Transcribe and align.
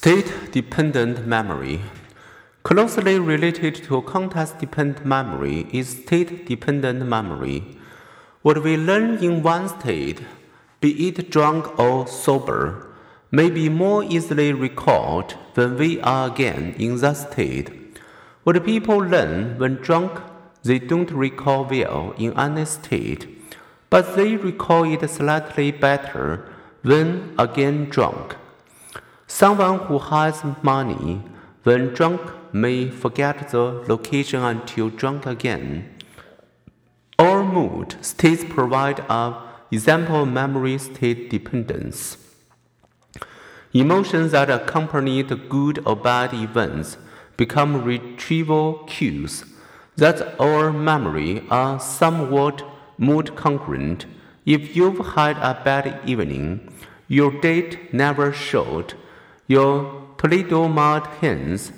State 0.00 0.52
dependent 0.52 1.26
memory. 1.26 1.80
Closely 2.62 3.18
related 3.18 3.74
to 3.74 4.00
context 4.02 4.60
dependent 4.60 5.04
memory 5.04 5.66
is 5.72 5.88
state 5.88 6.46
dependent 6.46 7.04
memory. 7.04 7.76
What 8.42 8.62
we 8.62 8.76
learn 8.76 9.18
in 9.18 9.42
one 9.42 9.68
state, 9.68 10.20
be 10.80 11.08
it 11.08 11.32
drunk 11.32 11.80
or 11.80 12.06
sober, 12.06 12.94
may 13.32 13.50
be 13.50 13.68
more 13.68 14.04
easily 14.04 14.52
recalled 14.52 15.32
when 15.54 15.76
we 15.76 16.00
are 16.02 16.30
again 16.30 16.76
in 16.78 16.98
that 16.98 17.16
state. 17.16 17.98
What 18.44 18.64
people 18.64 18.98
learn 18.98 19.58
when 19.58 19.82
drunk, 19.82 20.12
they 20.62 20.78
don't 20.78 21.10
recall 21.10 21.64
well 21.64 22.14
in 22.16 22.38
any 22.38 22.66
state, 22.66 23.26
but 23.90 24.14
they 24.14 24.36
recall 24.36 24.84
it 24.84 25.10
slightly 25.10 25.72
better 25.72 26.48
when 26.82 27.34
again 27.36 27.86
drunk. 27.86 28.36
Someone 29.30 29.80
who 29.80 29.98
has 29.98 30.42
money 30.62 31.22
when 31.62 31.92
drunk 31.92 32.20
may 32.52 32.88
forget 32.88 33.50
the 33.50 33.84
location 33.86 34.42
until 34.42 34.88
drunk 34.88 35.26
again. 35.26 35.94
Our 37.18 37.44
mood 37.44 37.96
states 38.00 38.42
provide 38.42 39.00
a 39.00 39.36
example 39.70 40.22
of 40.22 40.28
memory 40.28 40.78
state 40.78 41.28
dependence. 41.28 42.16
Emotions 43.74 44.32
that 44.32 44.48
accompany 44.48 45.20
the 45.20 45.36
good 45.36 45.78
or 45.84 45.94
bad 45.94 46.32
events 46.32 46.96
become 47.36 47.84
retrieval 47.84 48.84
cues 48.86 49.44
that 49.96 50.40
our 50.40 50.72
memory 50.72 51.44
are 51.50 51.78
somewhat 51.78 52.64
mood 52.96 53.36
congruent. 53.36 54.06
If 54.46 54.74
you've 54.74 55.06
had 55.14 55.36
a 55.36 55.60
bad 55.62 56.00
evening, 56.08 56.72
your 57.08 57.30
date 57.42 57.92
never 57.92 58.32
showed 58.32 58.94
your 59.48 60.06
Toledo 60.18 60.68
mud 60.68 61.06
hens 61.20 61.72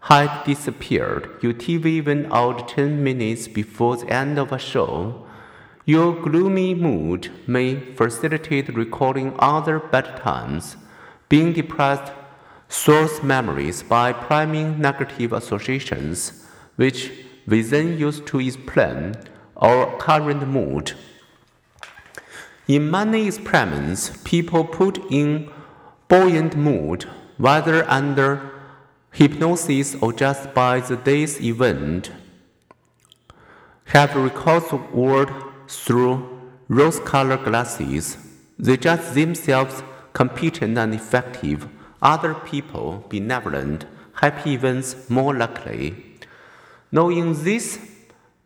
had 0.00 0.42
disappeared. 0.44 1.30
Your 1.40 1.52
TV 1.52 2.04
went 2.04 2.32
out 2.32 2.68
10 2.68 3.02
minutes 3.02 3.46
before 3.46 3.96
the 3.96 4.12
end 4.12 4.38
of 4.38 4.50
a 4.50 4.58
show. 4.58 5.24
Your 5.84 6.20
gloomy 6.20 6.74
mood 6.74 7.30
may 7.46 7.76
facilitate 7.94 8.74
recalling 8.74 9.34
other 9.38 9.78
bad 9.78 10.16
times. 10.16 10.76
Being 11.28 11.52
depressed 11.52 12.12
stores 12.68 13.22
memories 13.22 13.84
by 13.84 14.12
priming 14.12 14.80
negative 14.80 15.32
associations, 15.32 16.44
which 16.74 17.12
we 17.46 17.62
then 17.62 17.98
use 17.98 18.18
to 18.20 18.40
explain 18.40 19.14
our 19.56 19.96
current 19.98 20.48
mood. 20.48 20.92
In 22.66 22.90
many 22.90 23.28
experiments, 23.28 24.10
people 24.24 24.64
put 24.64 24.98
in 25.10 25.50
buoyant 26.12 26.54
mood, 26.54 27.04
whether 27.38 27.88
under 27.88 28.28
hypnosis 29.12 29.94
or 30.02 30.12
just 30.12 30.52
by 30.52 30.78
the 30.78 30.94
day's 30.94 31.40
event, 31.40 32.10
have 33.86 34.14
recalled 34.14 34.68
the 34.68 34.76
world 34.76 35.32
through 35.68 36.12
rose 36.68 37.00
colored 37.00 37.42
glasses. 37.44 38.18
They 38.58 38.76
judge 38.76 39.14
themselves 39.14 39.82
competent 40.12 40.76
and 40.76 40.92
effective, 40.92 41.66
other 42.02 42.34
people 42.34 43.06
benevolent, 43.08 43.86
happy 44.12 44.52
events 44.52 45.08
more 45.08 45.34
likely. 45.34 46.18
Knowing 46.90 47.42
this 47.42 47.78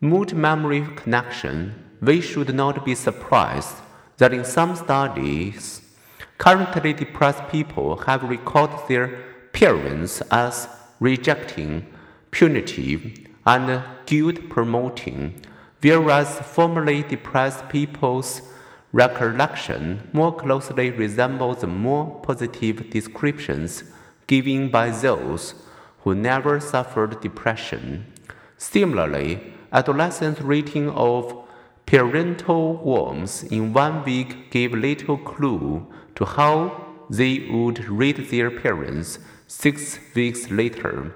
mood 0.00 0.32
memory 0.32 0.86
connection, 0.94 1.74
we 2.00 2.20
should 2.20 2.54
not 2.54 2.84
be 2.84 2.94
surprised 2.94 3.74
that 4.18 4.32
in 4.32 4.44
some 4.44 4.76
studies, 4.76 5.80
Currently 6.38 6.92
depressed 6.92 7.48
people 7.48 7.96
have 7.98 8.22
recalled 8.22 8.88
their 8.88 9.24
parents 9.52 10.20
as 10.30 10.68
rejecting, 11.00 11.86
punitive, 12.30 13.18
and 13.46 13.82
guilt 14.06 14.48
promoting, 14.50 15.40
whereas 15.80 16.38
formerly 16.40 17.02
depressed 17.02 17.68
people's 17.68 18.42
recollection 18.92 20.08
more 20.12 20.34
closely 20.34 20.90
resembles 20.90 21.60
the 21.60 21.66
more 21.66 22.20
positive 22.20 22.90
descriptions 22.90 23.84
given 24.26 24.70
by 24.70 24.90
those 24.90 25.54
who 26.02 26.14
never 26.14 26.60
suffered 26.60 27.20
depression. 27.20 28.06
Similarly, 28.58 29.52
adolescents' 29.72 30.40
rating 30.40 30.90
of 30.90 31.45
parental 31.86 32.74
warmth 32.78 33.50
in 33.52 33.72
one 33.72 34.02
week 34.04 34.50
gave 34.50 34.74
little 34.74 35.16
clue 35.16 35.86
to 36.16 36.24
how 36.24 36.84
they 37.08 37.38
would 37.48 37.88
rate 37.88 38.30
their 38.30 38.50
parents 38.50 39.20
six 39.46 40.00
weeks 40.14 40.50
later. 40.50 41.12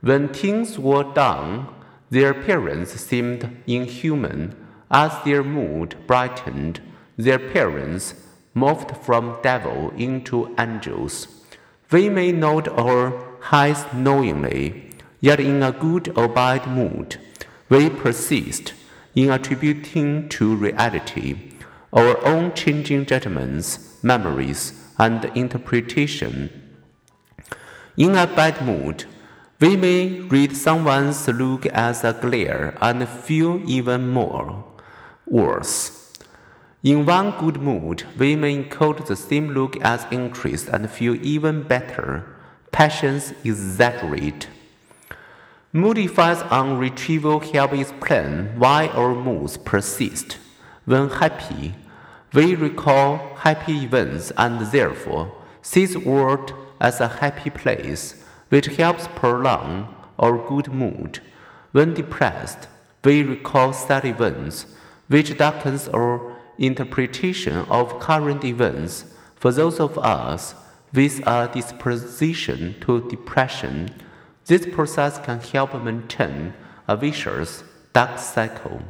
When 0.00 0.28
things 0.28 0.78
were 0.78 1.12
done, 1.12 1.66
their 2.08 2.32
parents 2.32 2.92
seemed 2.92 3.62
inhuman. 3.66 4.54
As 4.90 5.12
their 5.24 5.42
mood 5.42 5.96
brightened, 6.06 6.80
their 7.16 7.38
parents 7.38 8.14
moved 8.54 8.96
from 8.96 9.38
devil 9.42 9.90
into 9.96 10.54
angels. 10.58 11.28
We 11.90 12.08
may 12.08 12.30
nod 12.30 12.68
our 12.68 13.38
heads 13.42 13.84
knowingly, 13.92 14.90
yet 15.20 15.40
in 15.40 15.62
a 15.62 15.72
good 15.72 16.16
or 16.16 16.28
bad 16.28 16.66
mood, 16.68 17.16
we 17.68 17.90
persist 17.90 18.74
in 19.14 19.30
attributing 19.30 20.28
to 20.28 20.54
reality 20.56 21.52
our 21.92 22.24
own 22.24 22.54
changing 22.54 23.04
judgments 23.04 23.90
memories, 24.02 24.72
and 24.98 25.24
interpretation. 25.36 26.50
In 27.96 28.14
a 28.14 28.26
bad 28.26 28.64
mood, 28.64 29.04
we 29.60 29.76
may 29.76 30.20
read 30.20 30.56
someone's 30.56 31.28
look 31.28 31.66
as 31.66 32.04
a 32.04 32.12
glare 32.12 32.76
and 32.80 33.06
feel 33.08 33.60
even 33.68 34.08
more 34.08 34.64
worse. 35.26 36.12
In 36.82 37.04
one 37.04 37.38
good 37.38 37.60
mood, 37.60 38.04
we 38.18 38.36
may 38.36 38.56
encode 38.56 39.06
the 39.06 39.16
same 39.16 39.50
look 39.50 39.76
as 39.82 40.06
interest 40.10 40.68
and 40.68 40.90
feel 40.90 41.14
even 41.16 41.62
better. 41.62 42.24
Passions 42.72 43.34
exaggerate. 43.44 44.48
Mood 45.72 45.98
effects 45.98 46.42
on 46.50 46.78
retrieval 46.78 47.38
help 47.38 47.72
explain 47.74 48.58
why 48.58 48.88
our 48.88 49.14
moods 49.14 49.56
persist. 49.56 50.36
When 50.84 51.08
happy, 51.08 51.76
we 52.34 52.56
recall 52.56 53.36
happy 53.36 53.84
events 53.84 54.32
and 54.36 54.60
therefore 54.72 55.32
see 55.62 55.86
the 55.86 56.00
world 56.00 56.52
as 56.80 57.00
a 57.00 57.06
happy 57.06 57.50
place, 57.50 58.20
which 58.48 58.66
helps 58.66 59.06
prolong 59.14 59.94
our 60.18 60.38
good 60.48 60.72
mood. 60.72 61.20
When 61.70 61.94
depressed, 61.94 62.66
we 63.04 63.22
recall 63.22 63.72
sad 63.72 64.04
events, 64.04 64.66
which 65.06 65.38
darkens 65.38 65.86
our 65.90 66.36
interpretation 66.58 67.58
of 67.70 68.00
current 68.00 68.44
events. 68.44 69.04
For 69.36 69.52
those 69.52 69.78
of 69.78 69.96
us 69.98 70.56
with 70.92 71.24
a 71.28 71.48
disposition 71.54 72.74
to 72.80 73.08
depression, 73.08 73.94
this 74.46 74.66
process 74.66 75.18
can 75.18 75.40
help 75.40 75.74
maintain 75.82 76.54
a 76.88 76.96
vicious 76.96 77.62
dark 77.92 78.18
cycle. 78.18 78.82